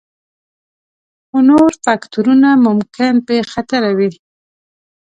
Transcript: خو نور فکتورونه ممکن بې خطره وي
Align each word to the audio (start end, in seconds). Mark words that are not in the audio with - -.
خو 1.27 1.37
نور 1.49 1.69
فکتورونه 1.85 2.49
ممکن 2.65 3.13
بې 3.25 3.37
خطره 3.51 3.91
وي 3.97 4.11